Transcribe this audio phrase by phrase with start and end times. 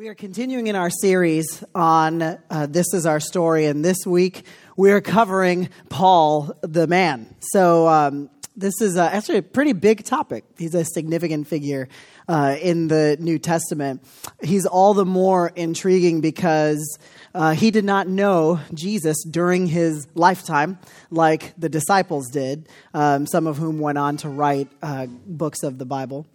[0.00, 4.46] We are continuing in our series on uh, This is Our Story, and this week
[4.74, 7.34] we are covering Paul the man.
[7.52, 10.44] So, um, this is uh, actually a pretty big topic.
[10.56, 11.86] He's a significant figure
[12.28, 14.02] uh, in the New Testament.
[14.42, 16.98] He's all the more intriguing because
[17.34, 20.78] uh, he did not know Jesus during his lifetime
[21.10, 25.76] like the disciples did, um, some of whom went on to write uh, books of
[25.76, 26.26] the Bible.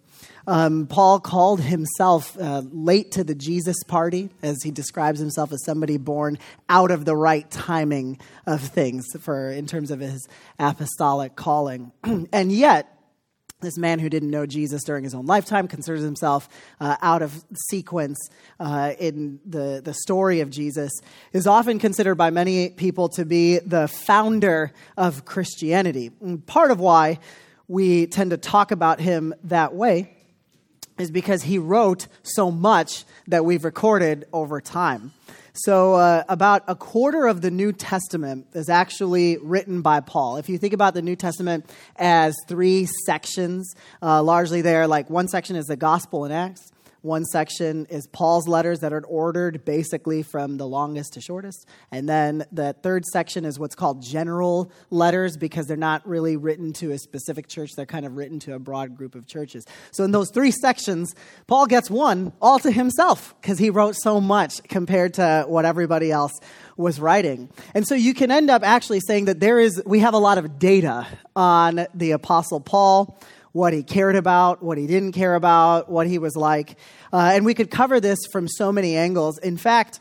[0.46, 5.64] Um, Paul called himself uh, late to the Jesus party, as he describes himself as
[5.64, 10.28] somebody born out of the right timing of things for in terms of his
[10.58, 11.90] apostolic calling.
[12.32, 12.92] and yet,
[13.60, 17.42] this man who didn't know Jesus during his own lifetime considers himself uh, out of
[17.70, 18.18] sequence
[18.60, 20.92] uh, in the, the story of Jesus,
[21.32, 26.12] is often considered by many people to be the founder of Christianity.
[26.20, 27.18] And part of why
[27.66, 30.15] we tend to talk about him that way
[30.98, 35.12] is because he wrote so much that we've recorded over time.
[35.64, 40.36] So, uh, about a quarter of the New Testament is actually written by Paul.
[40.36, 41.64] If you think about the New Testament
[41.96, 46.72] as three sections, uh, largely there, like one section is the Gospel and Acts,
[47.06, 51.66] one section is Paul's letters that are ordered basically from the longest to shortest.
[51.92, 56.72] And then the third section is what's called general letters because they're not really written
[56.74, 59.64] to a specific church, they're kind of written to a broad group of churches.
[59.92, 61.14] So in those three sections,
[61.46, 66.10] Paul gets one all to himself because he wrote so much compared to what everybody
[66.10, 66.32] else
[66.76, 67.48] was writing.
[67.72, 70.38] And so you can end up actually saying that there is, we have a lot
[70.38, 73.18] of data on the Apostle Paul
[73.56, 76.76] what he cared about, what he didn't care about, what he was like.
[77.10, 79.38] Uh, and we could cover this from so many angles.
[79.38, 80.00] In fact,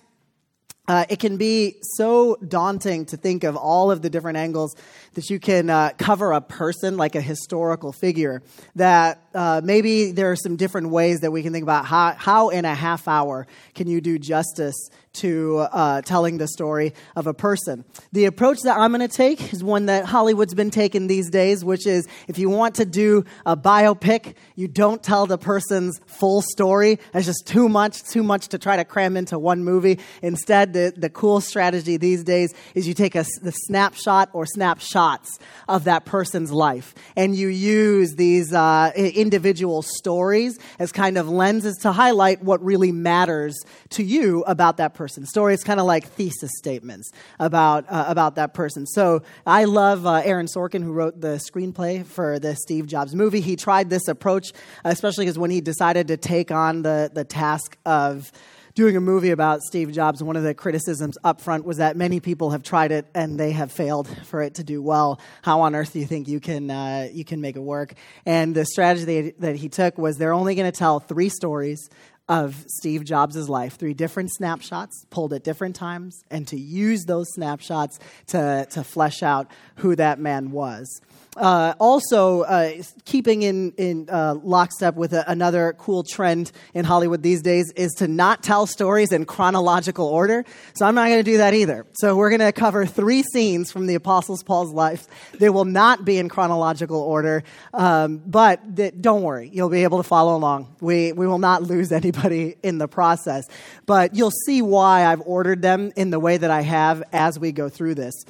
[0.90, 4.76] uh, it can be so daunting to think of all of the different angles
[5.14, 8.44] that you can uh, cover a person like a historical figure
[8.76, 12.50] that uh, maybe there are some different ways that we can think about how, how
[12.50, 17.34] in a half hour can you do justice to uh, telling the story of a
[17.34, 17.86] person.
[18.12, 21.64] The approach that I'm going to take is one that Hollywood's been taking these days,
[21.64, 26.42] which is if you want to do a biopic, you don't tell the person's full
[26.42, 27.00] story.
[27.12, 30.00] That's just too much, too much to try to cram into one movie.
[30.22, 35.40] Instead, the, the cool strategy these days is you take a the snapshot or snapshots
[35.68, 41.78] of that person's life, and you use these uh, individual stories as kind of lenses
[41.78, 43.56] to highlight what really matters
[43.90, 45.54] to you about that person person's story.
[45.54, 48.88] It's kind of like thesis statements about, uh, about that person.
[48.88, 53.40] So I love uh, Aaron Sorkin, who wrote the screenplay for the Steve Jobs movie.
[53.40, 54.52] He tried this approach,
[54.84, 58.32] especially because when he decided to take on the, the task of
[58.74, 62.20] doing a movie about Steve Jobs, one of the criticisms up front was that many
[62.20, 65.20] people have tried it and they have failed for it to do well.
[65.44, 67.94] How on earth do you think you can uh, you can make it work?
[68.26, 71.90] And the strategy that he took was they're only going to tell three stories
[72.28, 77.28] of Steve Jobs' life, three different snapshots pulled at different times, and to use those
[77.34, 81.02] snapshots to, to flesh out who that man was.
[81.36, 82.72] Uh, also, uh,
[83.04, 87.92] keeping in, in uh, lockstep with a, another cool trend in Hollywood these days is
[87.94, 90.46] to not tell stories in chronological order.
[90.76, 91.86] So I'm not going to do that either.
[91.94, 95.08] So we're going to cover three scenes from the Apostles Paul's life.
[95.34, 99.98] They will not be in chronological order, um, but th- don't worry, you'll be able
[99.98, 100.76] to follow along.
[100.80, 103.48] We, we will not lose anybody in the process.
[103.86, 107.52] But you'll see why I've ordered them in the way that I have as we
[107.52, 108.24] go through this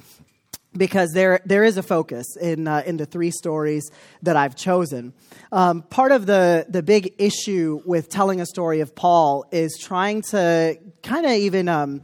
[0.76, 3.90] because there there is a focus in uh, in the three stories
[4.22, 5.12] that I've chosen.
[5.52, 10.22] Um, part of the the big issue with telling a story of Paul is trying
[10.30, 11.68] to kind of even.
[11.68, 12.02] Um,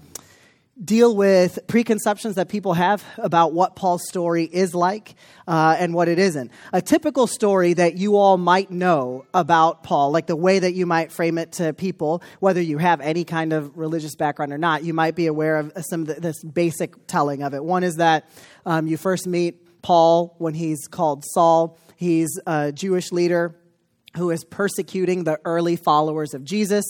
[0.85, 5.15] deal with preconceptions that people have about what Paul's story is like
[5.47, 6.51] uh, and what it isn't.
[6.73, 10.87] A typical story that you all might know about Paul, like the way that you
[10.87, 14.83] might frame it to people, whether you have any kind of religious background or not,
[14.83, 17.65] you might be aware of some of the, this basic telling of it.
[17.65, 18.29] One is that
[18.67, 21.79] um, you first meet Paul when he's called Saul.
[21.97, 23.57] He's a Jewish leader
[24.17, 26.85] who is persecuting the early followers of Jesus.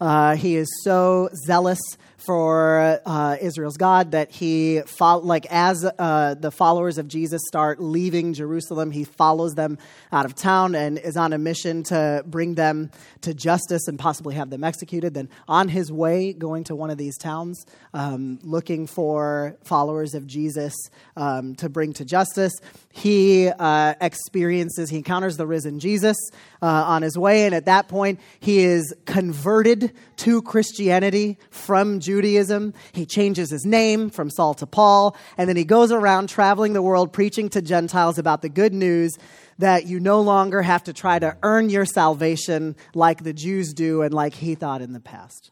[0.00, 1.80] Uh, he is so zealous
[2.26, 7.80] for uh, Israel's God that he, fo- like, as uh, the followers of Jesus start
[7.80, 9.78] leaving Jerusalem, he follows them
[10.10, 12.90] out of town and is on a mission to bring them
[13.20, 15.14] to justice and possibly have them executed.
[15.14, 20.26] Then, on his way going to one of these towns, um, looking for followers of
[20.26, 20.74] Jesus
[21.16, 22.52] um, to bring to justice,
[22.92, 26.16] he uh, experiences, he encounters the risen Jesus
[26.60, 29.85] uh, on his way, and at that point, he is converted
[30.16, 32.74] to Christianity from Judaism.
[32.92, 36.82] He changes his name from Saul to Paul, and then he goes around traveling the
[36.82, 39.16] world preaching to Gentiles about the good news
[39.58, 44.02] that you no longer have to try to earn your salvation like the Jews do
[44.02, 45.50] and like he thought in the past.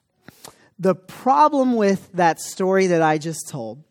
[0.78, 3.82] The problem with that story that I just told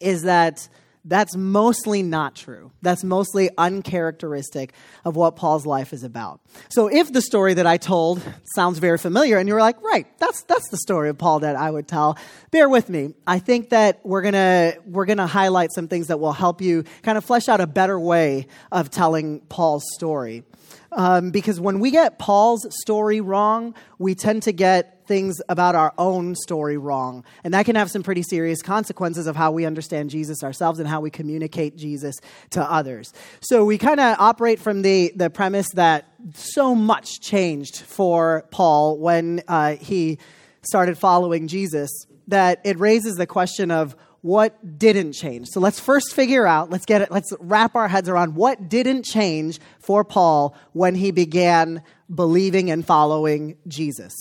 [0.00, 0.68] is that
[1.06, 2.72] that's mostly not true.
[2.82, 4.72] That's mostly uncharacteristic
[5.04, 6.40] of what Paul's life is about.
[6.68, 8.20] So if the story that I told
[8.56, 11.70] sounds very familiar and you're like, right, that's, that's the story of Paul that I
[11.70, 12.18] would tell,
[12.50, 13.14] bear with me.
[13.26, 17.16] I think that we're gonna, we're gonna highlight some things that will help you kind
[17.16, 20.42] of flesh out a better way of telling Paul's story.
[20.90, 25.92] Um, because when we get Paul's story wrong, we tend to get things about our
[25.98, 27.24] own story wrong.
[27.44, 30.88] And that can have some pretty serious consequences of how we understand Jesus ourselves and
[30.88, 32.16] how we communicate Jesus
[32.50, 33.12] to others.
[33.40, 38.98] So we kind of operate from the, the premise that so much changed for Paul
[38.98, 40.18] when uh, he
[40.62, 41.90] started following Jesus
[42.28, 45.46] that it raises the question of what didn't change.
[45.48, 49.04] So let's first figure out, let's get it, let's wrap our heads around what didn't
[49.04, 51.82] change for Paul when he began
[52.12, 54.12] believing and following Jesus.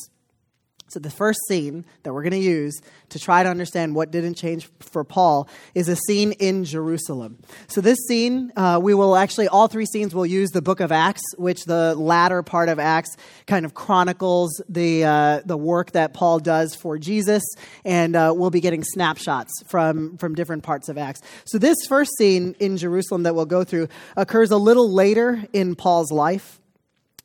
[0.96, 4.36] So, the first scene that we're going to use to try to understand what didn't
[4.36, 7.38] change for Paul is a scene in Jerusalem.
[7.68, 10.94] So, this scene, uh, we will actually, all three scenes will use the book of
[10.94, 16.14] Acts, which the latter part of Acts kind of chronicles the, uh, the work that
[16.14, 17.44] Paul does for Jesus,
[17.84, 21.20] and uh, we'll be getting snapshots from, from different parts of Acts.
[21.44, 25.76] So, this first scene in Jerusalem that we'll go through occurs a little later in
[25.76, 26.62] Paul's life.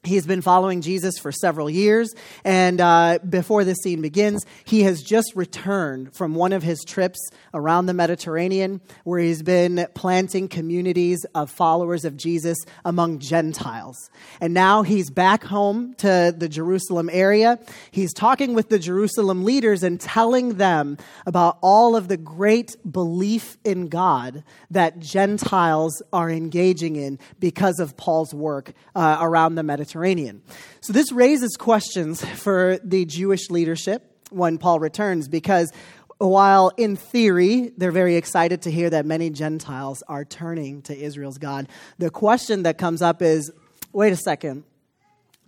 [0.02, 5.02] He's been following Jesus for several years, and uh, before this scene begins, he has
[5.02, 7.18] just returned from one of his trips
[7.52, 14.08] around the Mediterranean, where he's been planting communities of followers of Jesus among Gentiles.
[14.40, 17.58] And now he's back home to the Jerusalem area.
[17.90, 23.58] He's talking with the Jerusalem leaders and telling them about all of the great belief
[23.64, 29.89] in God that Gentiles are engaging in because of Paul's work uh, around the Mediterranean.
[29.90, 30.40] Mediterranean.
[30.80, 35.72] So this raises questions for the Jewish leadership when Paul returns because
[36.18, 41.38] while in theory they're very excited to hear that many Gentiles are turning to Israel's
[41.38, 43.50] God, the question that comes up is
[43.92, 44.62] wait a second.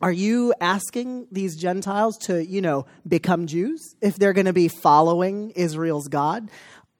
[0.01, 4.67] Are you asking these Gentiles to, you know, become Jews if they're going to be
[4.67, 6.51] following Israel's God?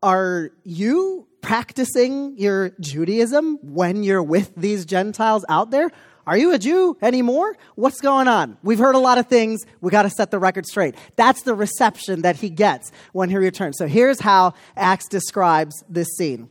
[0.01, 5.91] Are you practicing your Judaism when you're with these Gentiles out there?
[6.27, 7.57] Are you a Jew anymore?
[7.75, 8.57] What's going on?
[8.63, 9.65] We've heard a lot of things.
[9.81, 10.95] We got to set the record straight.
[11.17, 13.77] That's the reception that he gets when he returns.
[13.79, 16.49] So here's how Acts describes this scene.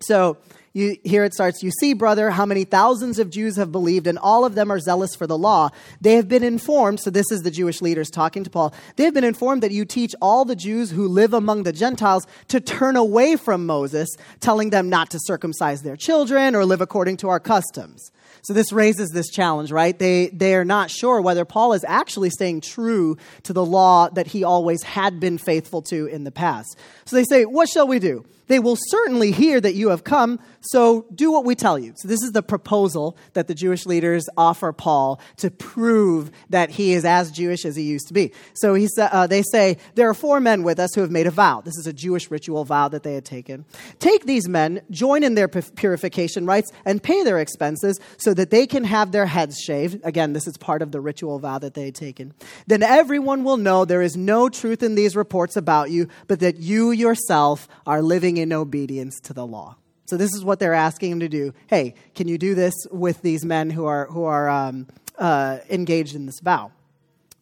[0.00, 0.38] So
[0.74, 4.18] you, here it starts You see, brother, how many thousands of Jews have believed, and
[4.18, 5.70] all of them are zealous for the law.
[6.00, 8.74] They have been informed, so this is the Jewish leaders talking to Paul.
[8.96, 12.26] They have been informed that you teach all the Jews who live among the Gentiles
[12.48, 14.08] to turn away from Moses,
[14.40, 18.10] telling them not to circumcise their children or live according to our customs.
[18.44, 19.98] So this raises this challenge, right?
[19.98, 24.26] They, they are not sure whether Paul is actually staying true to the law that
[24.26, 26.78] he always had been faithful to in the past.
[27.06, 28.24] So they say, What shall we do?
[28.46, 31.92] They will certainly hear that you have come, so do what we tell you.
[31.96, 36.92] So, this is the proposal that the Jewish leaders offer Paul to prove that he
[36.92, 38.32] is as Jewish as he used to be.
[38.54, 41.30] So, he uh, they say, There are four men with us who have made a
[41.30, 41.60] vow.
[41.60, 43.64] This is a Jewish ritual vow that they had taken.
[43.98, 48.66] Take these men, join in their purification rites, and pay their expenses so that they
[48.66, 50.00] can have their heads shaved.
[50.04, 52.34] Again, this is part of the ritual vow that they had taken.
[52.66, 56.58] Then everyone will know there is no truth in these reports about you, but that
[56.58, 59.76] you yourself are living living in obedience to the law.
[60.06, 61.54] So this is what they're asking him to do.
[61.66, 64.86] Hey, can you do this with these men who are who are um,
[65.18, 66.72] uh, engaged in this vow?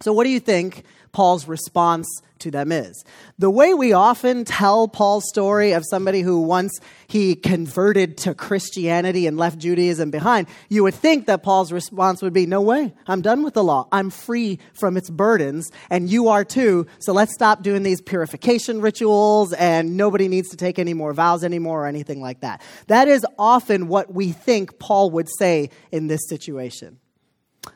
[0.01, 2.07] So what do you think Paul's response
[2.39, 3.05] to them is.
[3.39, 6.73] The way we often tell Paul's story of somebody who once
[7.07, 12.33] he converted to Christianity and left Judaism behind, you would think that Paul's response would
[12.33, 13.89] be, No way, I'm done with the law.
[13.93, 16.87] I'm free from its burdens, and you are too.
[17.01, 21.45] So let's stop doing these purification rituals, and nobody needs to take any more vows
[21.45, 22.63] anymore or anything like that.
[22.89, 26.99] That is often what we think Paul would say in this situation.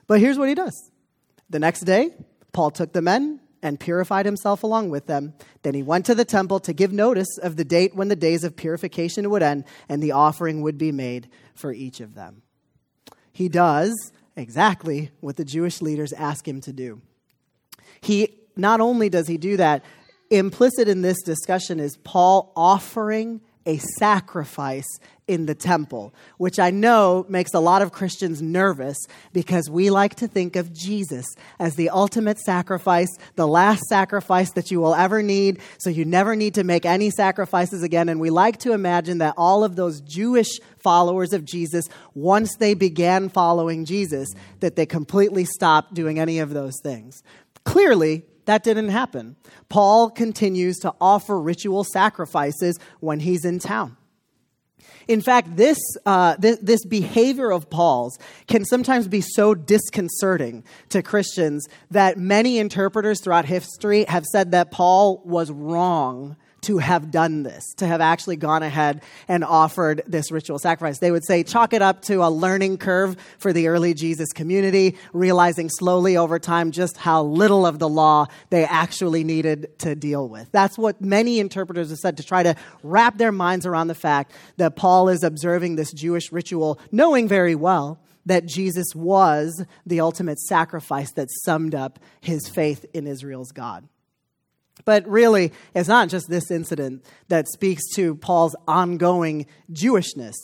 [0.06, 0.90] But here's what he does.
[1.48, 2.10] The next day,
[2.52, 5.34] Paul took the men and purified himself along with them.
[5.62, 8.44] Then he went to the temple to give notice of the date when the days
[8.44, 12.42] of purification would end and the offering would be made for each of them.
[13.32, 17.00] He does exactly what the Jewish leaders ask him to do.
[18.00, 19.84] He not only does he do that,
[20.30, 24.86] implicit in this discussion is Paul offering a sacrifice
[25.28, 28.96] in the temple, which I know makes a lot of Christians nervous
[29.32, 31.26] because we like to think of Jesus
[31.58, 36.36] as the ultimate sacrifice, the last sacrifice that you will ever need, so you never
[36.36, 38.08] need to make any sacrifices again.
[38.08, 42.74] And we like to imagine that all of those Jewish followers of Jesus, once they
[42.74, 44.28] began following Jesus,
[44.60, 47.22] that they completely stopped doing any of those things.
[47.64, 49.36] Clearly, that didn't happen.
[49.68, 53.96] Paul continues to offer ritual sacrifices when he's in town.
[55.08, 61.00] In fact, this, uh, this, this, behavior of Paul's can sometimes be so disconcerting to
[61.00, 67.42] Christians that many interpreters throughout history have said that Paul was wrong to have done
[67.42, 70.98] this, to have actually gone ahead and offered this ritual sacrifice.
[70.98, 74.96] They would say, chalk it up to a learning curve for the early Jesus community,
[75.12, 80.28] realizing slowly over time just how little of the law they actually needed to deal
[80.28, 80.50] with.
[80.50, 84.32] That's what many interpreters have said to try to wrap their minds around the fact
[84.56, 90.40] that Paul is observing this Jewish ritual, knowing very well that Jesus was the ultimate
[90.40, 93.88] sacrifice that summed up his faith in Israel's God.
[94.84, 100.34] But really, it's not just this incident that speaks to Paul's ongoing Jewishness.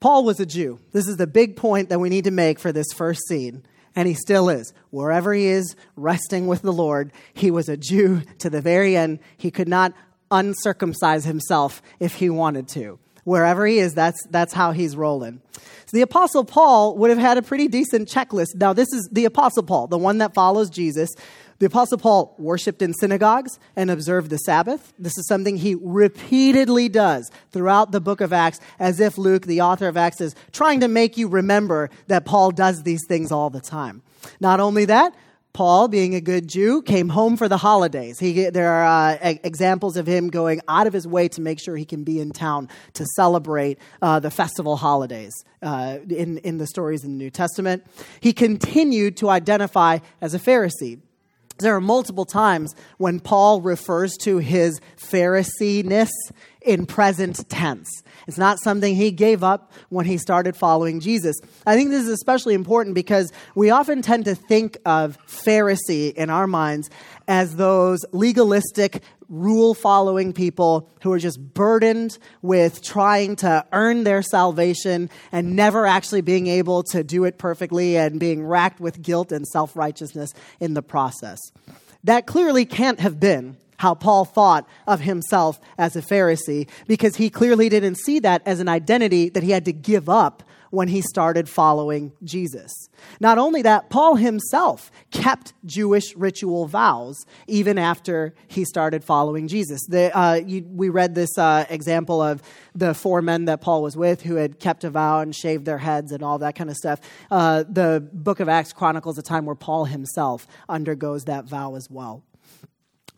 [0.00, 0.78] Paul was a Jew.
[0.92, 3.64] This is the big point that we need to make for this first scene.
[3.96, 4.72] And he still is.
[4.90, 9.18] Wherever he is, resting with the Lord, he was a Jew to the very end.
[9.36, 9.92] He could not
[10.30, 12.98] uncircumcise himself if he wanted to.
[13.24, 15.40] Wherever he is, that's, that's how he's rolling.
[15.52, 18.54] So the Apostle Paul would have had a pretty decent checklist.
[18.54, 21.10] Now, this is the Apostle Paul, the one that follows Jesus.
[21.60, 24.92] The Apostle Paul worshiped in synagogues and observed the Sabbath.
[24.96, 29.60] This is something he repeatedly does throughout the book of Acts, as if Luke, the
[29.60, 33.50] author of Acts, is trying to make you remember that Paul does these things all
[33.50, 34.02] the time.
[34.38, 35.14] Not only that,
[35.52, 38.20] Paul, being a good Jew, came home for the holidays.
[38.20, 41.76] He, there are uh, examples of him going out of his way to make sure
[41.76, 46.68] he can be in town to celebrate uh, the festival holidays uh, in, in the
[46.68, 47.84] stories in the New Testament.
[48.20, 51.00] He continued to identify as a Pharisee.
[51.58, 56.10] There are multiple times when Paul refers to his Pharisee-ness
[56.62, 57.88] in present tense.
[58.28, 61.34] It's not something he gave up when he started following Jesus.
[61.66, 66.28] I think this is especially important because we often tend to think of Pharisee in
[66.28, 66.90] our minds
[67.26, 74.20] as those legalistic, rule following people who are just burdened with trying to earn their
[74.20, 79.32] salvation and never actually being able to do it perfectly and being racked with guilt
[79.32, 81.38] and self righteousness in the process.
[82.04, 87.30] That clearly can't have been how Paul thought of himself as a Pharisee because he
[87.30, 91.00] clearly didn't see that as an identity that he had to give up when he
[91.00, 92.72] started following Jesus.
[93.20, 99.80] Not only that, Paul himself kept Jewish ritual vows even after he started following Jesus.
[99.86, 102.42] The, uh, you, we read this uh, example of
[102.74, 105.78] the four men that Paul was with who had kept a vow and shaved their
[105.78, 107.00] heads and all that kind of stuff.
[107.30, 111.88] Uh, the book of Acts chronicles a time where Paul himself undergoes that vow as
[111.90, 112.24] well.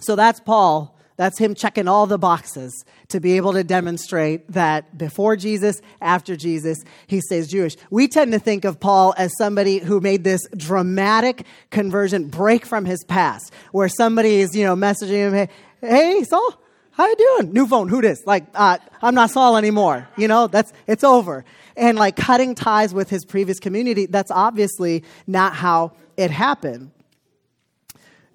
[0.00, 4.96] So that's Paul that's him checking all the boxes to be able to demonstrate that
[4.96, 7.76] before Jesus, after Jesus, he stays Jewish.
[7.90, 12.86] We tend to think of Paul as somebody who made this dramatic conversion break from
[12.86, 15.48] his past, where somebody is, you know, messaging him,
[15.82, 16.58] hey, Saul,
[16.92, 17.52] how you doing?
[17.52, 18.22] New phone, who this?
[18.24, 20.08] Like, uh, I'm not Saul anymore.
[20.16, 21.44] You know, that's, it's over.
[21.76, 26.92] And like cutting ties with his previous community, that's obviously not how it happened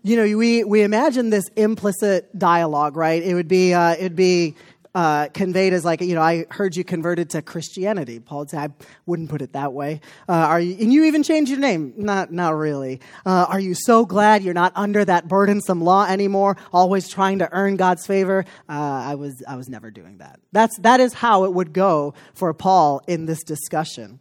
[0.05, 3.24] you know, we, we imagine this implicit dialogue, right?
[3.24, 4.55] It would be, uh, it'd be
[4.93, 8.19] uh, conveyed as like, you know, I heard you converted to Christianity.
[8.19, 8.69] Paul would say, I
[9.07, 10.01] wouldn't put it that way.
[10.29, 11.95] Uh, are you, and you even changed your name?
[11.97, 13.01] Not, not really.
[13.25, 17.51] Uh, are you so glad you're not under that burdensome law anymore, always trying to
[17.51, 18.45] earn God's favor?
[18.69, 20.39] Uh, I was, I was never doing that.
[20.51, 24.19] That's, that is how it would go for Paul in this discussion.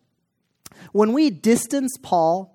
[0.92, 2.53] When we distance Paul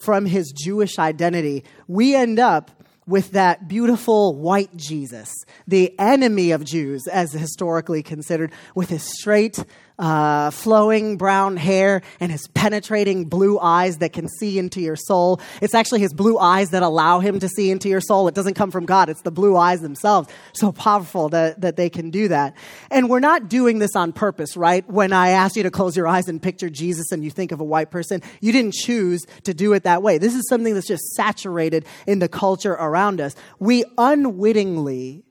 [0.00, 2.70] from his Jewish identity, we end up
[3.06, 5.32] with that beautiful white Jesus,
[5.66, 9.64] the enemy of Jews, as historically considered, with his straight,
[10.00, 15.40] uh, flowing brown hair and his penetrating blue eyes that can see into your soul.
[15.60, 18.26] It's actually his blue eyes that allow him to see into your soul.
[18.26, 20.28] It doesn't come from God, it's the blue eyes themselves.
[20.54, 22.56] So powerful that, that they can do that.
[22.90, 24.88] And we're not doing this on purpose, right?
[24.90, 27.60] When I ask you to close your eyes and picture Jesus and you think of
[27.60, 30.16] a white person, you didn't choose to do it that way.
[30.16, 33.34] This is something that's just saturated in the culture around us.
[33.58, 35.24] We unwittingly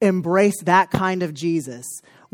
[0.00, 1.84] embrace that kind of Jesus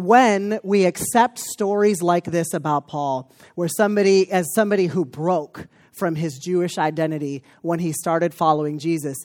[0.04, 6.14] when we accept stories like this about Paul, where somebody, as somebody who broke from
[6.14, 9.16] his Jewish identity when he started following Jesus,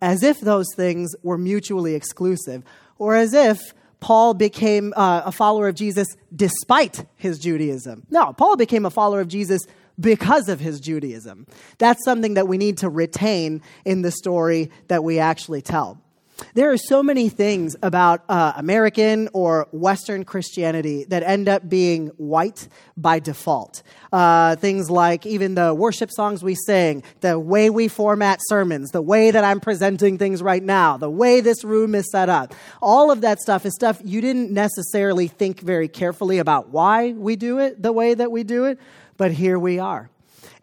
[0.00, 2.64] as if those things were mutually exclusive,
[2.98, 8.04] or as if Paul became uh, a follower of Jesus despite his Judaism.
[8.10, 9.62] No, Paul became a follower of Jesus
[10.00, 11.46] because of his Judaism.
[11.78, 16.00] That's something that we need to retain in the story that we actually tell.
[16.54, 22.08] There are so many things about uh, American or Western Christianity that end up being
[22.16, 23.82] white by default.
[24.12, 29.02] Uh, things like even the worship songs we sing, the way we format sermons, the
[29.02, 32.54] way that I'm presenting things right now, the way this room is set up.
[32.80, 37.36] All of that stuff is stuff you didn't necessarily think very carefully about why we
[37.36, 38.78] do it the way that we do it,
[39.16, 40.10] but here we are.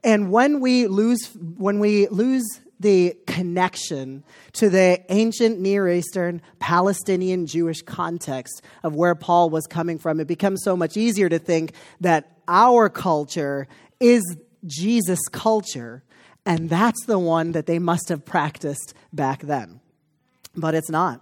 [0.04, 2.46] And when we lose, when we lose
[2.80, 9.98] the connection to the ancient Near Eastern Palestinian Jewish context of where Paul was coming
[9.98, 13.68] from, it becomes so much easier to think that our culture
[14.00, 14.24] is
[14.66, 16.04] Jesus' culture,
[16.46, 19.82] and that's the one that they must have practiced back then.
[20.56, 21.22] But it's not.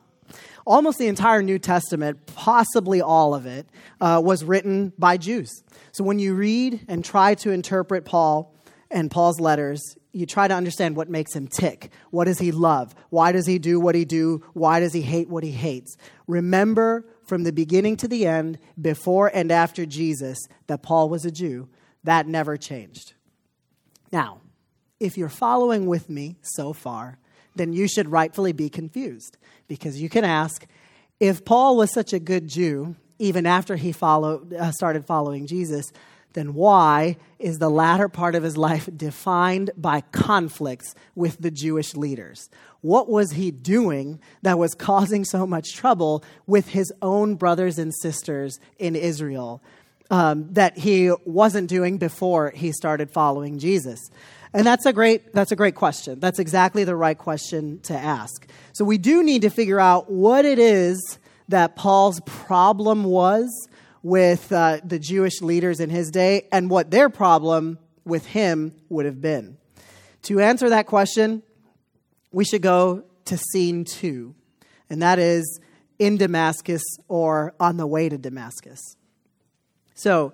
[0.65, 3.67] Almost the entire New Testament, possibly all of it,
[4.01, 5.63] uh, was written by Jews.
[5.91, 8.53] So when you read and try to interpret Paul
[8.89, 9.81] and Paul's letters,
[10.13, 11.91] you try to understand what makes him tick.
[12.09, 12.95] What does he love?
[13.09, 14.43] Why does he do what he do?
[14.53, 15.97] Why does he hate what he hates?
[16.25, 21.31] Remember from the beginning to the end, before and after Jesus, that Paul was a
[21.31, 21.67] Jew.
[22.03, 23.13] That never changed.
[24.11, 24.39] Now,
[24.99, 27.19] if you're following with me so far,
[27.55, 30.65] then you should rightfully be confused because you can ask
[31.19, 35.91] if Paul was such a good Jew, even after he followed, uh, started following Jesus,
[36.37, 41.95] then why is the latter part of his life defined by conflicts with the Jewish
[41.95, 42.51] leaders?
[42.81, 47.91] What was he doing that was causing so much trouble with his own brothers and
[47.91, 49.63] sisters in Israel
[50.11, 53.99] um, that he wasn't doing before he started following Jesus?
[54.53, 56.19] And that's a great that's a great question.
[56.19, 58.47] That's exactly the right question to ask.
[58.73, 61.17] So we do need to figure out what it is
[61.49, 63.66] that Paul's problem was
[64.07, 69.05] with uh, the Jewish leaders in his day and what their problem with him would
[69.05, 69.57] have been.
[70.23, 71.43] To answer that question,
[72.31, 74.33] we should go to scene two,
[74.89, 75.59] and that is
[75.99, 78.79] in Damascus or on the way to Damascus.
[79.93, 80.31] So,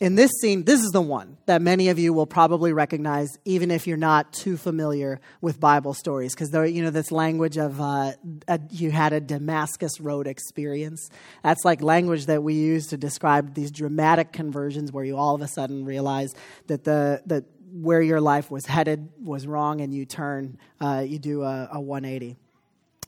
[0.00, 3.70] in this scene, this is the one that many of you will probably recognize, even
[3.70, 8.12] if you're not too familiar with Bible stories, because you know this language of uh,
[8.48, 11.10] a, you had a Damascus Road experience.
[11.44, 15.42] That's like language that we use to describe these dramatic conversions, where you all of
[15.42, 16.34] a sudden realize
[16.68, 21.18] that the that where your life was headed was wrong, and you turn, uh, you
[21.18, 22.36] do a, a 180.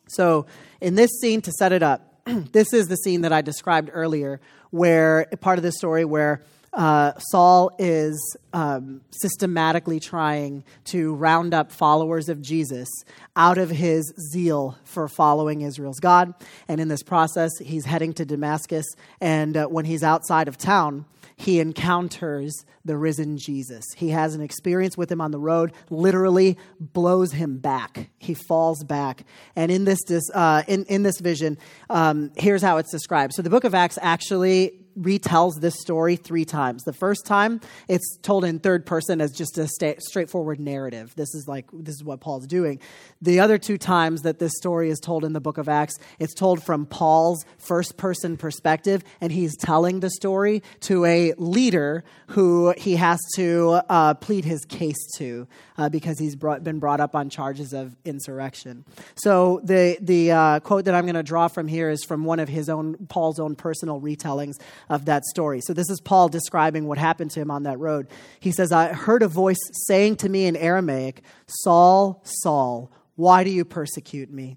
[0.08, 0.44] So,
[0.82, 4.42] in this scene, to set it up, this is the scene that I described earlier,
[4.70, 11.70] where part of the story where uh, Saul is um, systematically trying to round up
[11.70, 12.88] followers of Jesus
[13.36, 16.34] out of his zeal for following Israel's God.
[16.68, 18.86] And in this process, he's heading to Damascus.
[19.20, 21.04] And uh, when he's outside of town,
[21.36, 23.84] he encounters the risen Jesus.
[23.96, 28.10] He has an experience with him on the road, literally blows him back.
[28.18, 29.24] He falls back.
[29.56, 30.00] And in this,
[30.34, 31.58] uh, in, in this vision,
[31.90, 33.34] um, here's how it's described.
[33.34, 36.82] So the book of Acts actually retells this story three times.
[36.84, 41.12] The first time, it's told in third person as just a sta- straightforward narrative.
[41.16, 42.80] This is like this is what Paul's doing.
[43.20, 46.34] The other two times that this story is told in the book of Acts, it's
[46.34, 52.74] told from Paul's first person perspective, and he's telling the story to a leader who
[52.76, 55.46] he has to uh, plead his case to
[55.78, 58.84] uh, because he's brought, been brought up on charges of insurrection.
[59.16, 62.40] So the the uh, quote that I'm going to draw from here is from one
[62.40, 64.54] of his own Paul's own personal retellings
[64.88, 65.60] of that story.
[65.60, 68.08] So this is Paul describing what happened to him on that road.
[68.40, 73.50] He says, "I heard a voice saying to me in Aramaic, Saul, Saul, why do
[73.50, 74.56] you persecute me?"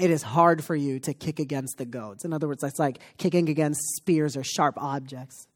[0.00, 2.24] it is hard for you to kick against the goads.
[2.24, 5.46] In other words, it's like kicking against spears or sharp objects.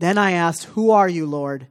[0.00, 1.68] Then I asked, Who are you, Lord?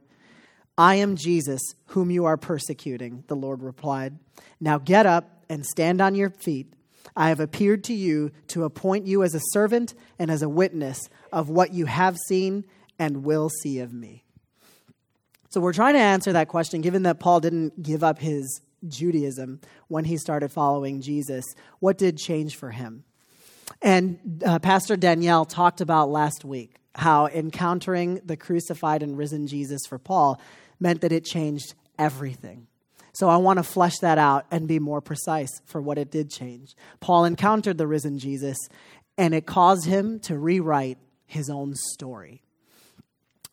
[0.78, 4.18] I am Jesus, whom you are persecuting, the Lord replied.
[4.60, 6.72] Now get up and stand on your feet.
[7.14, 11.08] I have appeared to you to appoint you as a servant and as a witness
[11.36, 12.64] of what you have seen
[12.98, 14.24] and will see of me.
[15.50, 19.60] So we're trying to answer that question, given that Paul didn't give up his Judaism
[19.88, 21.44] when he started following Jesus.
[21.78, 23.04] What did change for him?
[23.82, 29.82] And uh, Pastor Danielle talked about last week how encountering the crucified and risen Jesus
[29.86, 30.40] for Paul
[30.80, 32.66] meant that it changed everything.
[33.12, 36.30] So I want to flesh that out and be more precise for what it did
[36.30, 36.74] change.
[37.00, 38.56] Paul encountered the risen Jesus,
[39.18, 40.96] and it caused him to rewrite
[41.26, 42.42] his own story.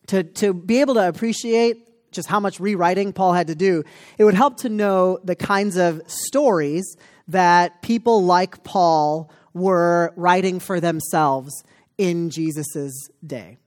[0.08, 3.84] To, to be able to appreciate just how much rewriting Paul had to do,
[4.18, 6.96] it would help to know the kinds of stories
[7.28, 11.52] that people like Paul were writing for themselves
[11.96, 13.58] in Jesus' day.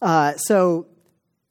[0.00, 0.86] Uh, so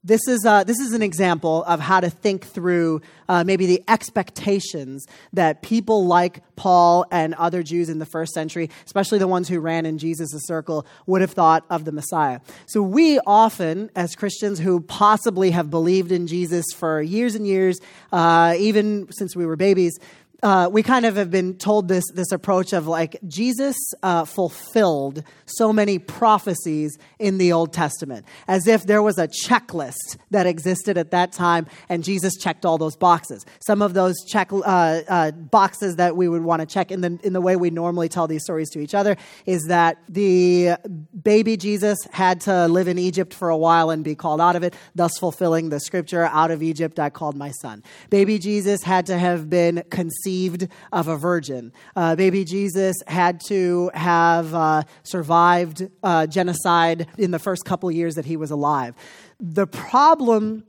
[0.04, 3.82] this is, uh, this is an example of how to think through uh, maybe the
[3.88, 9.48] expectations that people like Paul and other Jews in the first century, especially the ones
[9.48, 12.42] who ran in Jesus' circle, would have thought of the Messiah.
[12.66, 17.80] So we often, as Christians who possibly have believed in Jesus for years and years,
[18.12, 19.98] uh, even since we were babies,
[20.44, 25.24] uh, we kind of have been told this this approach of like Jesus uh, fulfilled
[25.46, 30.98] so many prophecies in the Old Testament, as if there was a checklist that existed
[30.98, 33.46] at that time, and Jesus checked all those boxes.
[33.66, 37.18] Some of those check uh, uh boxes that we would want to check in the
[37.24, 40.76] in the way we normally tell these stories to each other is that the
[41.24, 44.64] baby Jesus had to live in Egypt for a while and be called out of
[44.64, 49.06] it, thus fulfilling the scripture, "Out of Egypt I called my son." Baby Jesus had
[49.06, 51.72] to have been conceived conceived of a virgin.
[51.96, 58.16] Uh, baby Jesus had to have uh, survived uh, genocide in the first couple years
[58.16, 58.96] that he was alive.
[59.40, 60.64] The problem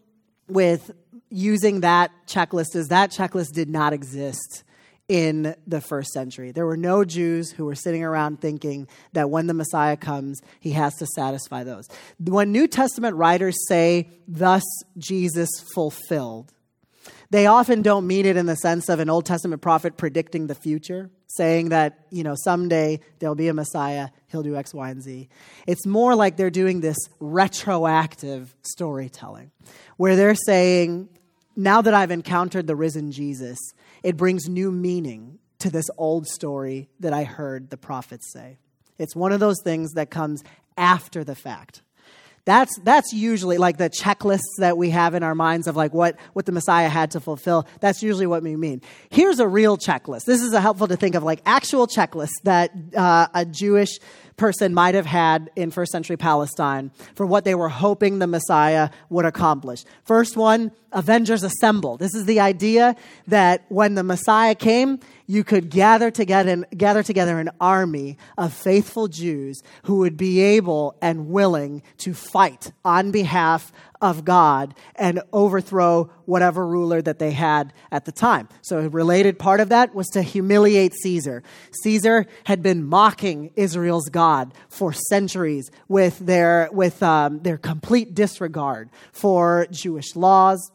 [0.49, 0.91] with
[1.31, 4.65] using that checklist is that checklist did not exist
[5.07, 6.51] in the first century.
[6.51, 10.71] There were no Jews who were sitting around thinking that when the Messiah comes, he
[10.73, 11.89] has to satisfy those.
[12.19, 14.63] When New Testament writers say, thus
[14.97, 16.54] Jesus fulfilled,
[17.31, 20.55] they often don't mean it in the sense of an Old Testament prophet predicting the
[20.55, 25.03] future, saying that, you know, someday there'll be a Messiah, he'll do X, Y, and
[25.03, 25.29] Z.
[25.67, 29.51] It's more like they're doing this retroactive storytelling,
[29.97, 31.09] where they're saying,
[31.57, 33.59] now that I've encountered the risen Jesus,
[34.03, 38.59] it brings new meaning to this old story that I heard the prophets say.
[38.99, 40.43] It's one of those things that comes
[40.77, 41.83] after the fact.
[42.47, 46.17] That's, that's usually like the checklists that we have in our minds of like what,
[46.35, 47.67] what the Messiah had to fulfill.
[47.81, 48.83] That's usually what we mean.
[49.09, 50.25] Here's a real checklist.
[50.25, 53.99] This is helpful to think of like actual checklists that uh, a Jewish
[54.37, 58.91] person might have had in first century Palestine for what they were hoping the Messiah
[59.11, 59.85] would accomplish.
[60.05, 61.97] First one, Avengers Assemble.
[61.97, 67.39] This is the idea that when the Messiah came, you could gather together, gather together
[67.39, 73.73] an army of faithful Jews who would be able and willing to fight on behalf
[74.05, 78.51] of God and overthrow whatever ruler that they had at the time.
[78.61, 81.43] So, a related part of that was to humiliate Caesar.
[81.83, 88.91] Caesar had been mocking Israel's God for centuries with their, with, um, their complete disregard
[89.11, 90.71] for Jewish laws.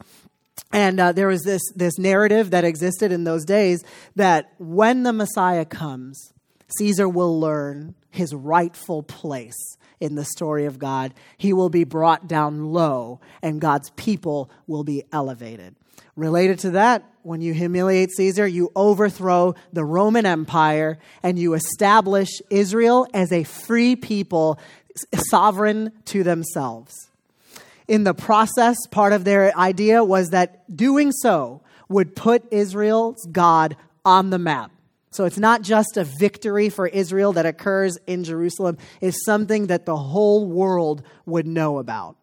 [0.72, 3.84] And uh, there was this, this narrative that existed in those days
[4.16, 6.32] that when the Messiah comes,
[6.78, 11.14] Caesar will learn his rightful place in the story of God.
[11.36, 15.74] He will be brought down low, and God's people will be elevated.
[16.16, 22.28] Related to that, when you humiliate Caesar, you overthrow the Roman Empire and you establish
[22.50, 24.58] Israel as a free people,
[25.14, 27.10] sovereign to themselves.
[27.86, 33.76] In the process, part of their idea was that doing so would put Israel's God
[34.04, 34.70] on the map.
[35.12, 39.84] So it's not just a victory for Israel that occurs in Jerusalem, it's something that
[39.84, 42.16] the whole world would know about.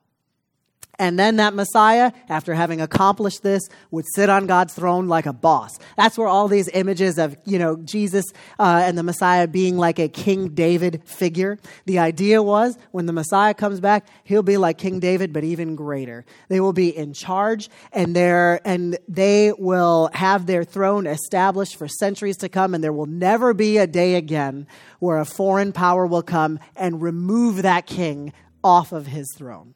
[0.99, 5.33] And then that Messiah, after having accomplished this, would sit on God's throne like a
[5.33, 5.77] boss.
[5.95, 8.25] That's where all these images of, you know, Jesus
[8.57, 11.59] uh, and the Messiah being like a King David figure.
[11.85, 15.75] The idea was when the Messiah comes back, he'll be like King David, but even
[15.75, 16.25] greater.
[16.49, 18.27] They will be in charge and they
[18.65, 23.53] and they will have their throne established for centuries to come and there will never
[23.53, 24.67] be a day again
[24.99, 28.33] where a foreign power will come and remove that king
[28.63, 29.73] off of his throne.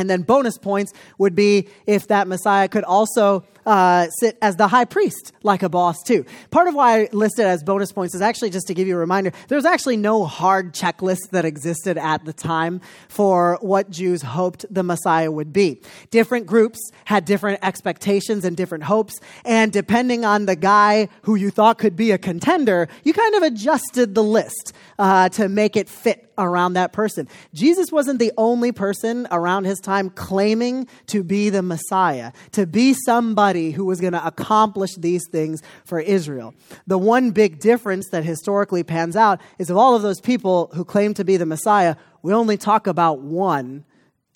[0.00, 4.68] And then bonus points would be if that Messiah could also uh, sit as the
[4.68, 6.24] high priest, like a boss, too.
[6.50, 8.98] Part of why I listed as bonus points is actually just to give you a
[8.98, 14.64] reminder there's actually no hard checklist that existed at the time for what Jews hoped
[14.70, 15.80] the Messiah would be.
[16.10, 21.50] Different groups had different expectations and different hopes, and depending on the guy who you
[21.50, 25.88] thought could be a contender, you kind of adjusted the list uh, to make it
[25.88, 27.28] fit around that person.
[27.52, 32.94] Jesus wasn't the only person around his time claiming to be the Messiah, to be
[32.94, 36.54] somebody who was going to accomplish these things for Israel.
[36.86, 40.84] The one big difference that historically pans out is of all of those people who
[40.84, 43.84] claim to be the Messiah, we only talk about one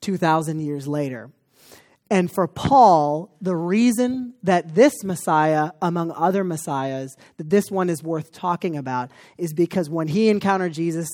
[0.01, 1.31] 2,000 years later.
[2.11, 8.03] And for Paul, the reason that this Messiah, among other Messiahs, that this one is
[8.03, 11.09] worth talking about is because when he encountered Jesus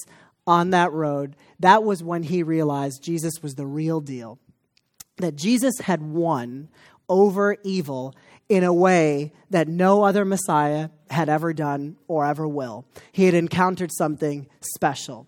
[0.47, 4.39] on that road, that was when he realized Jesus was the real deal.
[5.19, 6.69] That Jesus had won
[7.11, 8.15] over evil
[8.49, 12.87] in a way that no other Messiah had ever done or ever will.
[13.13, 15.27] He had encountered something special.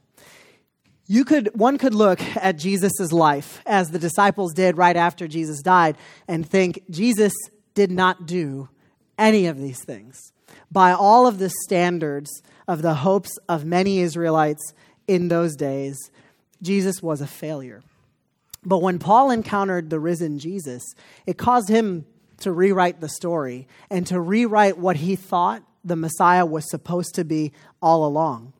[1.06, 5.60] You could, one could look at Jesus' life, as the disciples did right after Jesus
[5.60, 7.34] died, and think Jesus
[7.74, 8.68] did not do
[9.18, 10.32] any of these things.
[10.70, 12.30] By all of the standards
[12.66, 14.72] of the hopes of many Israelites
[15.06, 15.98] in those days,
[16.62, 17.82] Jesus was a failure.
[18.64, 20.82] But when Paul encountered the risen Jesus,
[21.26, 22.06] it caused him
[22.40, 27.24] to rewrite the story and to rewrite what he thought the Messiah was supposed to
[27.24, 28.52] be all along.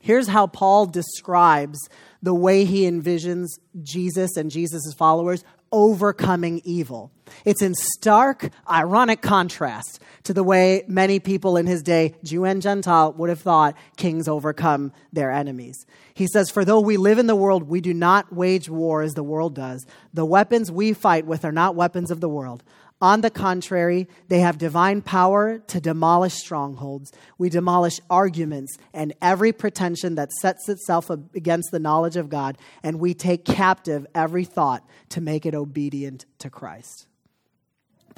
[0.00, 1.78] Here's how Paul describes
[2.22, 3.46] the way he envisions
[3.82, 7.12] Jesus and Jesus' followers overcoming evil.
[7.44, 12.60] It's in stark, ironic contrast to the way many people in his day, Jew and
[12.60, 15.86] Gentile, would have thought kings overcome their enemies.
[16.14, 19.14] He says, For though we live in the world, we do not wage war as
[19.14, 19.86] the world does.
[20.12, 22.62] The weapons we fight with are not weapons of the world.
[23.00, 27.12] On the contrary, they have divine power to demolish strongholds.
[27.38, 32.98] We demolish arguments and every pretension that sets itself against the knowledge of God, and
[32.98, 37.06] we take captive every thought to make it obedient to Christ.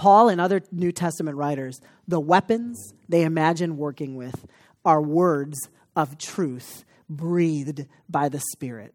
[0.01, 4.47] Paul and other New Testament writers, the weapons they imagine working with
[4.83, 8.95] are words of truth breathed by the Spirit.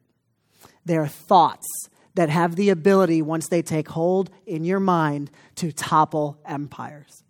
[0.83, 1.67] They are thoughts
[2.15, 7.23] that have the ability, once they take hold in your mind, to topple empires.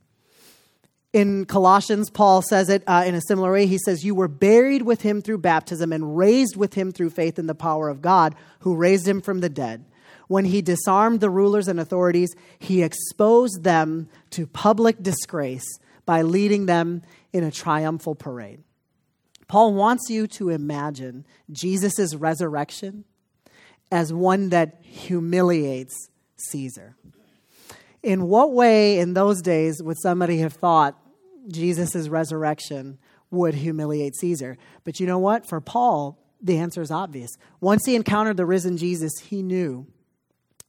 [1.11, 3.65] In Colossians, Paul says it uh, in a similar way.
[3.65, 7.37] He says, You were buried with him through baptism and raised with him through faith
[7.37, 9.83] in the power of God, who raised him from the dead.
[10.27, 15.65] When he disarmed the rulers and authorities, he exposed them to public disgrace
[16.05, 17.01] by leading them
[17.33, 18.63] in a triumphal parade.
[19.47, 23.05] Paul wants you to imagine Jesus' resurrection
[23.91, 26.95] as one that humiliates Caesar.
[28.01, 30.99] In what way, in those days, would somebody have thought
[31.47, 32.97] Jesus' resurrection
[33.31, 34.57] would humiliate Caesar?
[34.83, 35.47] But you know what?
[35.47, 37.31] For Paul, the answer is obvious.
[37.61, 39.87] Once he encountered the risen Jesus, he knew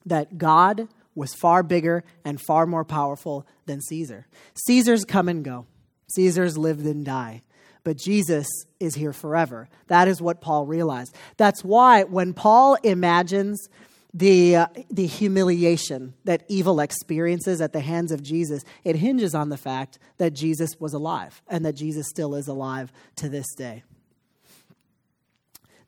[0.07, 4.27] that God was far bigger and far more powerful than Caesar.
[4.67, 5.67] Caesars come and go,
[6.09, 7.43] Caesars live and die
[7.87, 8.49] but Jesus
[8.81, 9.69] is here forever.
[9.87, 11.15] That is what Paul realized.
[11.37, 13.69] That's why when Paul imagines
[14.13, 19.51] the, uh, the humiliation that evil experiences at the hands of Jesus, it hinges on
[19.51, 23.85] the fact that Jesus was alive and that Jesus still is alive to this day.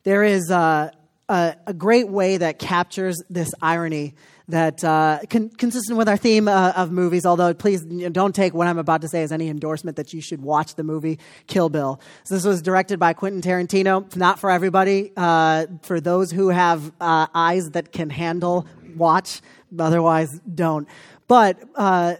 [0.03, 0.93] There is a,
[1.29, 4.15] a, a great way that captures this irony
[4.49, 7.25] that uh, con- consistent with our theme uh, of movies.
[7.25, 10.41] Although, please don't take what I'm about to say as any endorsement that you should
[10.41, 12.01] watch the movie Kill Bill.
[12.23, 14.13] So this was directed by Quentin Tarantino.
[14.15, 15.11] Not for everybody.
[15.15, 18.65] Uh, for those who have uh, eyes that can handle,
[18.97, 19.41] watch.
[19.77, 20.87] Otherwise, don't.
[21.27, 22.15] But uh,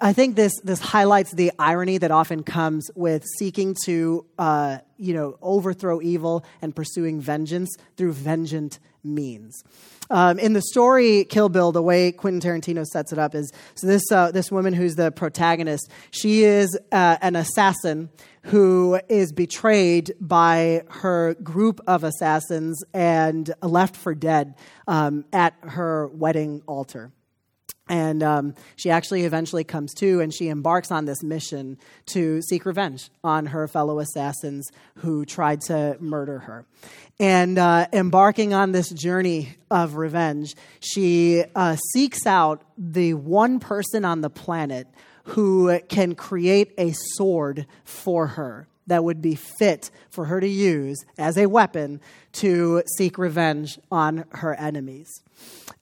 [0.00, 5.14] I think this this highlights the irony that often comes with seeking to uh, you
[5.14, 9.62] know overthrow evil and pursuing vengeance through vengeant means.
[10.10, 13.86] Um, in the story Kill Bill, the way Quentin Tarantino sets it up is so
[13.86, 15.90] this uh, this woman who's the protagonist.
[16.10, 18.10] She is uh, an assassin
[18.44, 24.54] who is betrayed by her group of assassins and left for dead
[24.86, 27.10] um, at her wedding altar.
[27.88, 32.64] And um, she actually eventually comes to and she embarks on this mission to seek
[32.64, 36.64] revenge on her fellow assassins who tried to murder her.
[37.20, 44.04] And uh, embarking on this journey of revenge, she uh, seeks out the one person
[44.04, 44.88] on the planet
[45.24, 51.02] who can create a sword for her that would be fit for her to use
[51.18, 52.00] as a weapon
[52.32, 55.08] to seek revenge on her enemies.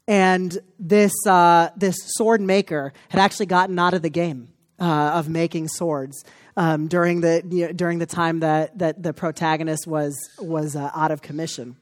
[0.09, 4.49] And this, uh, this sword maker had actually gotten out of the game
[4.81, 6.25] uh, of making swords
[6.57, 10.91] um, during, the, you know, during the time that, that the protagonist was, was uh,
[10.95, 11.77] out of commission.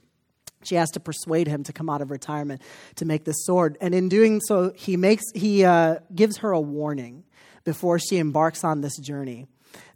[0.63, 2.61] She has to persuade him to come out of retirement
[2.97, 3.79] to make this sword.
[3.81, 7.25] And in doing so, he, makes, he uh, gives her a warning
[7.65, 9.47] before she embarks on this journey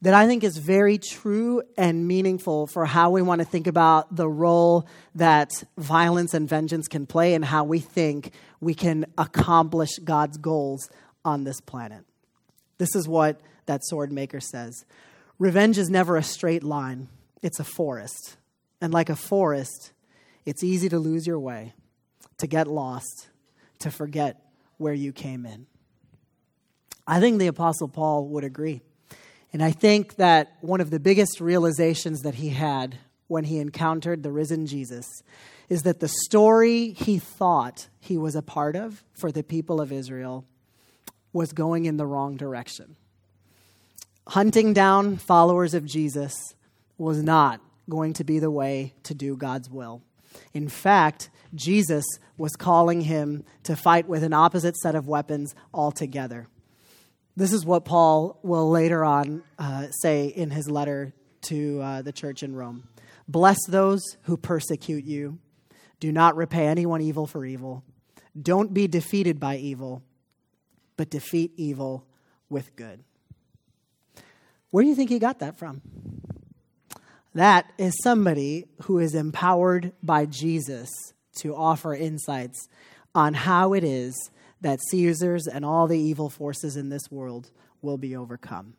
[0.03, 4.15] that I think is very true and meaningful for how we want to think about
[4.15, 9.99] the role that violence and vengeance can play and how we think we can accomplish
[10.03, 10.91] God's goals
[11.25, 12.05] on this planet.
[12.79, 14.85] This is what that sword maker says
[15.39, 17.09] Revenge is never a straight line,
[17.43, 18.37] it's a forest.
[18.81, 19.93] And like a forest,
[20.45, 21.73] it's easy to lose your way,
[22.37, 23.31] to get lost,
[23.79, 24.43] to forget
[24.77, 25.67] where you came in.
[27.07, 28.83] I think the Apostle Paul would agree.
[29.55, 34.25] And I think that one of the biggest realizations that he had when he encountered
[34.25, 35.07] the risen Jesus
[35.69, 39.93] is that the story he thought he was a part of for the people of
[39.93, 40.45] Israel
[41.33, 42.97] was going in the wrong direction.
[44.27, 46.35] Hunting down followers of Jesus
[46.99, 50.03] was not going to be the way to do God's will.
[50.53, 52.05] In fact, Jesus
[52.37, 56.49] was calling him to fight with an opposite set of weapons altogether.
[57.37, 62.13] This is what Paul will later on uh, say in his letter to uh, the
[62.13, 62.89] church in Rome
[63.27, 65.39] Bless those who persecute you.
[65.99, 67.83] Do not repay anyone evil for evil.
[68.41, 70.03] Don't be defeated by evil,
[70.97, 72.07] but defeat evil
[72.49, 73.03] with good.
[74.71, 75.81] Where do you think he got that from?
[77.35, 80.91] That is somebody who is empowered by Jesus
[81.39, 82.69] to offer insights
[83.15, 84.31] on how it is
[84.65, 87.51] that Caesars and all the evil forces in this world
[87.83, 88.73] will be overcome.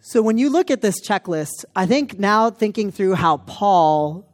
[0.00, 4.26] So, when you look at this checklist, I think now thinking through how Paul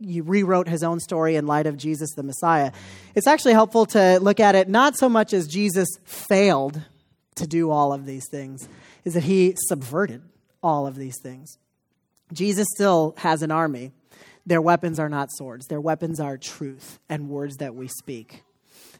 [0.00, 2.70] rewrote his own story in light of Jesus the Messiah,
[3.16, 6.80] it's actually helpful to look at it not so much as Jesus failed
[7.34, 8.68] to do all of these things,
[9.04, 10.22] is that he subverted
[10.62, 11.58] all of these things.
[12.32, 13.90] Jesus still has an army.
[14.46, 18.44] Their weapons are not swords, their weapons are truth and words that we speak.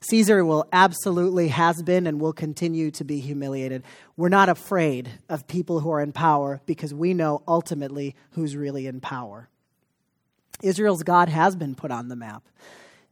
[0.03, 3.85] Caesar will absolutely has been and will continue to be humiliated.
[4.17, 8.87] We're not afraid of people who are in power because we know ultimately who's really
[8.87, 9.49] in power.
[10.63, 12.43] Israel's God has been put on the map.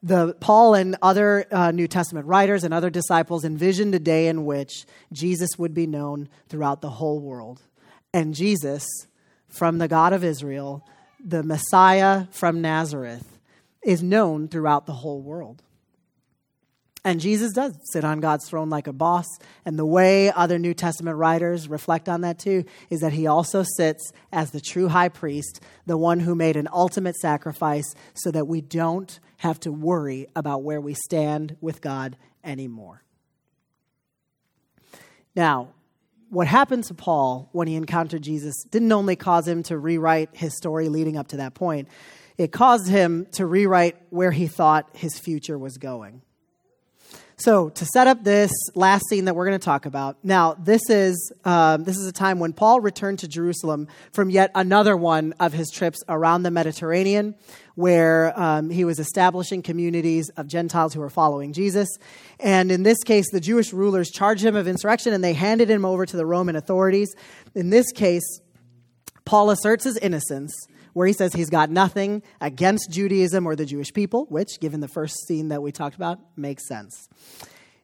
[0.03, 4.45] The, Paul and other uh, New Testament writers and other disciples envisioned a day in
[4.45, 7.61] which Jesus would be known throughout the whole world.
[8.13, 8.87] And Jesus,
[9.49, 10.87] from the God of Israel,
[11.23, 13.39] the Messiah from Nazareth,
[13.85, 15.63] is known throughout the whole world.
[17.03, 19.27] And Jesus does sit on God's throne like a boss.
[19.65, 23.63] And the way other New Testament writers reflect on that too is that he also
[23.77, 28.47] sits as the true high priest, the one who made an ultimate sacrifice so that
[28.47, 33.03] we don't have to worry about where we stand with God anymore.
[35.35, 35.69] Now,
[36.29, 40.55] what happened to Paul when he encountered Jesus didn't only cause him to rewrite his
[40.57, 41.89] story leading up to that point,
[42.37, 46.23] it caused him to rewrite where he thought his future was going.
[47.41, 50.83] So to set up this last scene that we're going to talk about, now this
[50.91, 55.33] is um, this is a time when Paul returned to Jerusalem from yet another one
[55.41, 57.35] of his trips around the Mediterranean,
[57.77, 61.89] where um, he was establishing communities of Gentiles who were following Jesus.
[62.39, 65.87] And in this case, the Jewish rulers charged him of insurrection, and they handed him
[65.87, 67.15] over to the Roman authorities.
[67.55, 68.41] In this case,
[69.25, 70.53] Paul asserts his innocence
[70.93, 74.89] where he says he's got nothing against Judaism or the Jewish people, which, given the
[74.89, 77.09] first scene that we talked about, makes sense.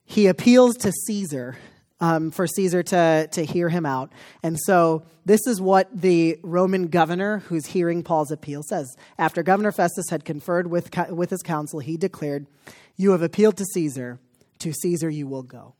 [0.04, 1.56] He appeals to Caesar
[2.00, 4.12] um, for Caesar to, to hear him out.
[4.42, 8.96] And so this is what the Roman governor who's hearing Paul's appeal says.
[9.18, 12.46] After Governor Festus had conferred with, with his council, he declared,
[12.96, 14.20] You have appealed to Caesar.
[14.60, 15.74] To Caesar you will go.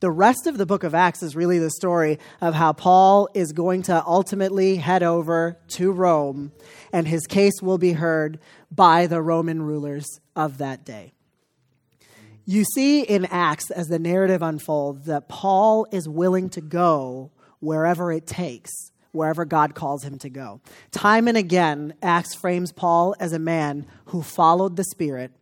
[0.00, 3.52] The rest of the book of Acts is really the story of how Paul is
[3.52, 6.52] going to ultimately head over to Rome,
[6.92, 8.38] and his case will be heard
[8.70, 11.12] by the Roman rulers of that day.
[12.44, 17.30] You see in Acts, as the narrative unfolds, that Paul is willing to go
[17.60, 18.70] wherever it takes,
[19.12, 20.60] wherever God calls him to go.
[20.90, 25.32] Time and again, Acts frames Paul as a man who followed the Spirit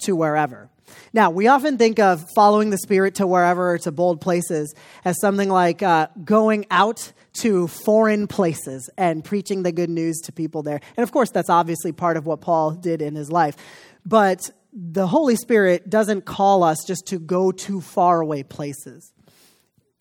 [0.00, 0.68] to wherever.
[1.12, 4.74] Now, we often think of following the Spirit to wherever to bold places
[5.04, 10.32] as something like uh, going out to foreign places and preaching the good news to
[10.32, 10.80] people there.
[10.96, 13.56] And of course, that's obviously part of what Paul did in his life.
[14.04, 19.12] But the Holy Spirit doesn't call us just to go to faraway places.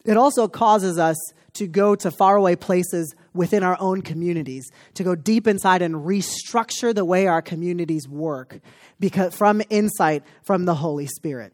[0.06, 1.18] It also causes us
[1.54, 6.94] to go to faraway places within our own communities, to go deep inside and restructure
[6.94, 8.60] the way our communities work
[9.00, 11.54] because from insight from the Holy Spirit.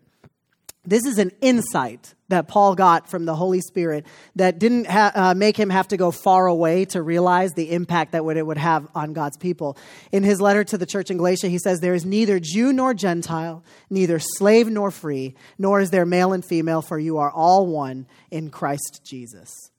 [0.86, 5.34] This is an insight that Paul got from the Holy Spirit that didn't ha- uh,
[5.34, 8.90] make him have to go far away to realize the impact that it would have
[8.94, 9.78] on God's people.
[10.12, 12.94] In his letter to the church in Galatia, he says, There is neither Jew nor
[12.94, 17.66] Gentile, neither slave nor free, nor is there male and female, for you are all
[17.66, 19.72] one in Christ Jesus.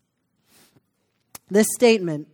[1.50, 2.28] This statement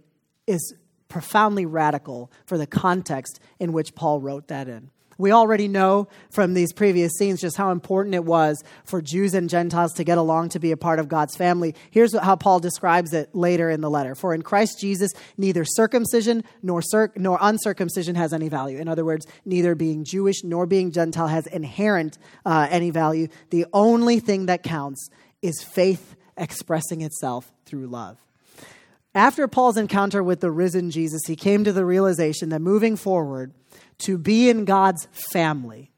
[0.46, 0.74] is
[1.08, 4.90] profoundly radical for the context in which Paul wrote that in.
[5.20, 9.50] We already know from these previous scenes just how important it was for Jews and
[9.50, 11.74] Gentiles to get along to be a part of God's family.
[11.90, 14.14] Here's how Paul describes it later in the letter.
[14.14, 16.80] For in Christ Jesus, neither circumcision nor,
[17.16, 18.78] nor uncircumcision has any value.
[18.78, 23.28] In other words, neither being Jewish nor being Gentile has inherent uh, any value.
[23.50, 25.10] The only thing that counts
[25.42, 28.16] is faith expressing itself through love.
[29.14, 33.52] After Paul's encounter with the risen Jesus, he came to the realization that moving forward,
[33.98, 35.90] to be in God's family,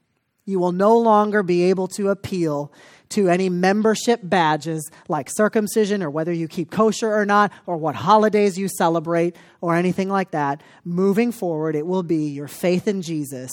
[0.45, 2.73] you will no longer be able to appeal
[3.11, 7.95] to any membership badges like circumcision or whether you keep kosher or not, or what
[7.95, 10.63] holidays you celebrate, or anything like that.
[10.85, 13.53] Moving forward, it will be your faith in Jesus,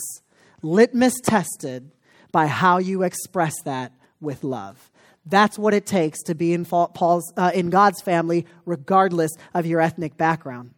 [0.62, 1.92] litmus tested
[2.32, 4.89] by how you express that with love.
[5.26, 9.80] That's what it takes to be in Paul's uh, in God's family, regardless of your
[9.80, 10.72] ethnic background.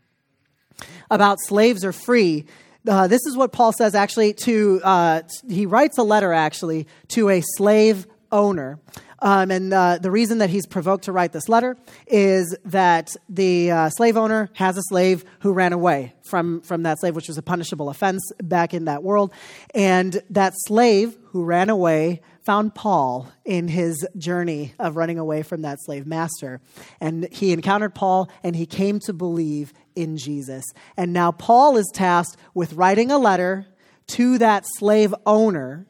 [1.11, 2.47] About slaves are free.
[2.87, 7.29] Uh, this is what Paul says actually to, uh, he writes a letter actually to
[7.29, 8.81] a slave owner.
[9.21, 11.77] Um, and uh, the reason that he's provoked to write this letter
[12.09, 16.99] is that the uh, slave owner has a slave who ran away from, from that
[16.99, 19.33] slave, which was a punishable offense back in that world.
[19.75, 25.63] And that slave who ran away found Paul in his journey of running away from
[25.63, 26.61] that slave master.
[27.01, 30.65] And he encountered Paul and he came to believe in Jesus.
[30.97, 33.67] And now Paul is tasked with writing a letter
[34.09, 35.87] to that slave owner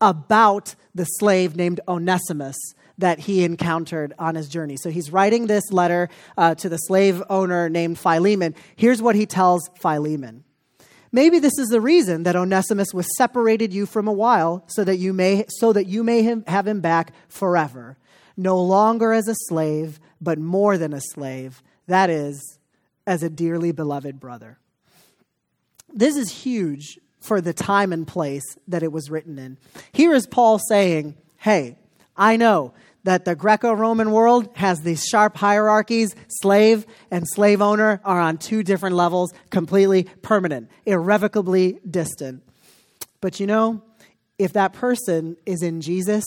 [0.00, 2.56] about the slave named Onesimus
[2.98, 4.76] that he encountered on his journey.
[4.76, 8.54] So he's writing this letter uh, to the slave owner named Philemon.
[8.76, 10.44] Here's what he tells Philemon.
[11.12, 14.96] Maybe this is the reason that Onesimus was separated you from a while so that
[14.96, 17.96] you may so that you may have him back forever,
[18.36, 22.58] no longer as a slave, but more than a slave, that is
[23.06, 24.58] as a dearly beloved brother.
[25.92, 29.58] This is huge for the time and place that it was written in.
[29.92, 31.76] Here is Paul saying, Hey,
[32.16, 32.72] I know
[33.04, 36.14] that the Greco Roman world has these sharp hierarchies.
[36.28, 42.42] Slave and slave owner are on two different levels, completely permanent, irrevocably distant.
[43.20, 43.82] But you know,
[44.38, 46.24] if that person is in Jesus,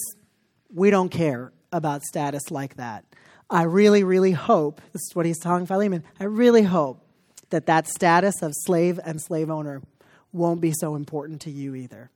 [0.73, 3.05] we don't care about status like that.
[3.49, 7.05] I really, really hope, this is what he's telling Philemon, I really hope
[7.49, 9.81] that that status of slave and slave owner
[10.31, 12.09] won't be so important to you either.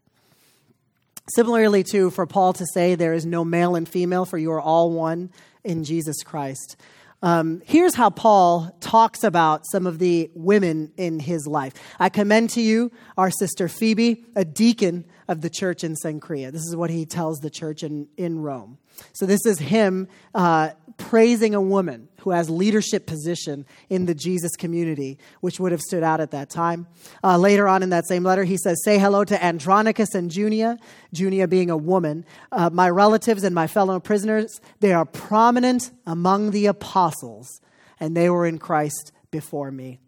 [1.35, 4.61] Similarly, too, for Paul to say there is no male and female, for you are
[4.61, 5.29] all one
[5.63, 6.77] in Jesus Christ.
[7.21, 11.73] Um, here's how Paul talks about some of the women in his life.
[11.99, 16.51] I commend to you our sister Phoebe, a deacon of the church in Cenchrea.
[16.51, 18.77] This is what he tells the church in, in Rome.
[19.13, 24.55] So this is him uh, praising a woman who has leadership position in the Jesus
[24.55, 26.87] community, which would have stood out at that time.
[27.23, 30.77] Uh, later on in that same letter, he says, "Say hello to Andronicus and Junia,
[31.13, 34.59] Junia being a woman, uh, my relatives and my fellow prisoners.
[34.79, 37.61] They are prominent among the apostles,
[37.99, 39.99] and they were in Christ before me."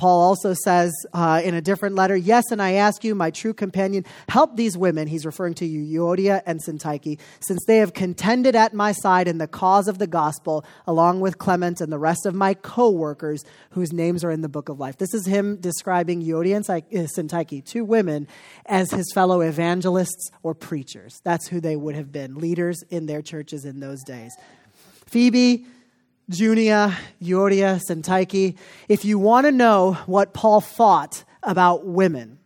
[0.00, 3.52] Paul also says uh, in a different letter, Yes, and I ask you, my true
[3.52, 8.56] companion, help these women, he's referring to you, Euodia and Syntyche, since they have contended
[8.56, 12.24] at my side in the cause of the gospel, along with Clement and the rest
[12.24, 14.96] of my co workers whose names are in the book of life.
[14.96, 18.26] This is him describing Euodia and uh, Syntyche, two women,
[18.64, 21.20] as his fellow evangelists or preachers.
[21.24, 24.32] That's who they would have been, leaders in their churches in those days.
[25.04, 25.66] Phoebe,
[26.30, 28.56] Junia, Euodia, Syntyche.
[28.88, 32.38] If you want to know what Paul thought about women,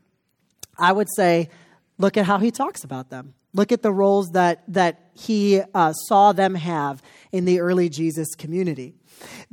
[0.78, 1.50] I would say
[1.98, 3.34] look at how he talks about them.
[3.52, 8.34] Look at the roles that, that he uh, saw them have in the early Jesus
[8.34, 8.94] community.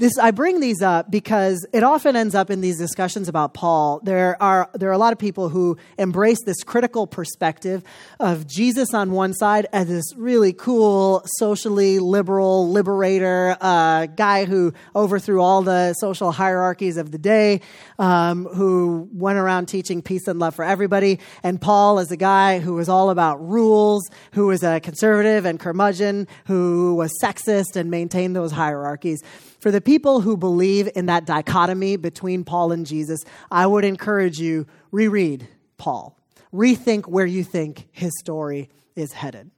[0.02, 4.00] This I bring these up because it often ends up in these discussions about Paul.
[4.02, 7.84] There are there are a lot of people who embrace this critical perspective
[8.20, 14.74] of Jesus on one side as this really cool, socially liberal liberator uh, guy who
[14.96, 17.62] overthrew all the social hierarchies of the day,
[18.00, 21.20] um, who went around teaching peace and love for everybody.
[21.44, 25.60] And Paul is a guy who was all about rules, who was a conservative and
[25.60, 29.22] curmudgeon, who was sexist and maintained those hierarchies.
[29.62, 33.20] For the people who believe in that dichotomy between Paul and Jesus,
[33.52, 36.18] I would encourage you reread Paul.
[36.54, 39.52] Rethink where you think his story is headed.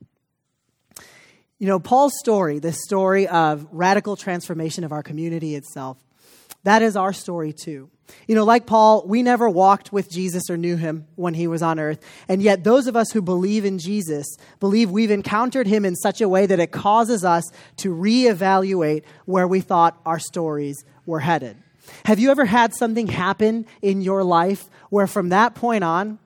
[1.59, 6.03] You know, Paul's story, this story of radical transformation of our community itself,
[6.63, 7.91] that is our story too.
[8.27, 11.61] You know, like Paul, we never walked with Jesus or knew him when he was
[11.61, 11.99] on earth.
[12.27, 14.25] And yet, those of us who believe in Jesus
[14.59, 17.43] believe we've encountered him in such a way that it causes us
[17.77, 21.57] to reevaluate where we thought our stories were headed.
[22.05, 26.19] Have you ever had something happen in your life where from that point on,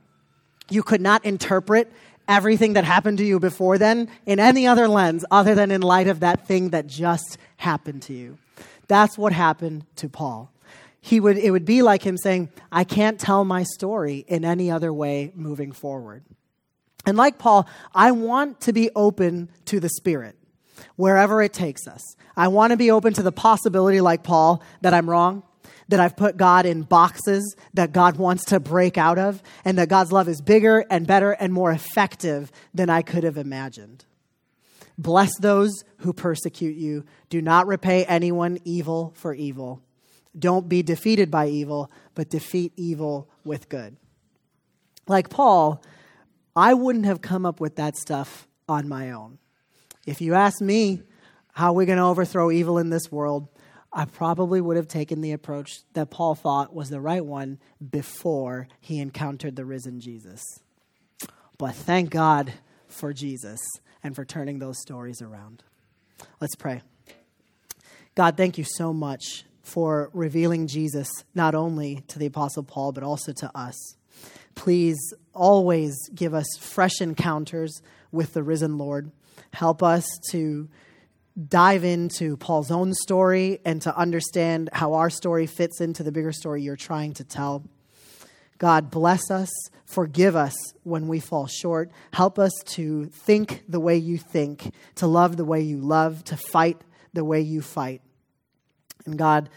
[0.70, 1.92] you could not interpret
[2.28, 6.08] everything that happened to you before then in any other lens other than in light
[6.08, 8.38] of that thing that just happened to you?
[8.88, 10.52] That's what happened to Paul
[11.08, 14.70] he would, it would be like him saying, I can't tell my story in any
[14.70, 16.26] other way moving forward.
[17.06, 20.36] And like Paul, I want to be open to the Spirit
[20.98, 22.04] wherever it takes us.
[22.36, 25.44] I want to be open to the possibility, like Paul, that I'm wrong,
[25.88, 29.88] that I've put God in boxes that God wants to break out of, and that
[29.88, 34.04] God's love is bigger and better and more effective than I could have imagined.
[34.98, 37.06] Bless those who persecute you.
[37.30, 39.82] Do not repay anyone evil for evil.
[40.38, 43.98] Don't be defeated by evil, but defeat evil with good.
[45.08, 45.84] Like Paul,
[46.56, 49.40] I wouldn't have come up with that stuff on my own.
[50.06, 51.02] If you ask me
[51.54, 53.48] how we're going to overthrow evil in this world,
[53.92, 57.60] I probably would have taken the approach that Paul thought was the right one
[57.90, 60.42] before he encountered the risen Jesus.
[61.58, 62.54] But thank God
[62.88, 63.60] for Jesus
[64.04, 65.64] and for turning those stories around.
[66.40, 66.82] Let's pray.
[68.16, 73.04] God, thank you so much for revealing Jesus not only to the Apostle Paul, but
[73.04, 73.76] also to us.
[74.56, 74.98] Please
[75.34, 79.12] always give us fresh encounters with the risen Lord.
[79.52, 80.70] Help us to
[81.50, 86.32] dive into Paul's own story and to understand how our story fits into the bigger
[86.32, 87.64] story you're trying to tell.
[88.58, 89.50] God, bless us,
[89.86, 91.92] forgive us when we fall short.
[92.14, 96.38] Help us to think the way you think, to love the way you love, to
[96.38, 96.82] fight
[97.14, 98.02] the way you fight.
[99.08, 99.50] And God,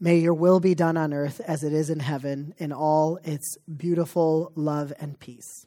[0.00, 3.56] may your will be done on earth as it is in heaven in all its
[3.76, 5.64] beautiful love and peace.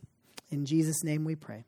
[0.51, 1.63] In Jesus' name we pray.